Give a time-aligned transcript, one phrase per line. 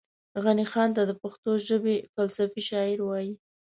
[0.43, 3.33] غني خان ته دا پښتو ژبې فلسفي شاعر وايي